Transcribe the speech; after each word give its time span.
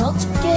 world 0.00 0.20
together. 0.20 0.47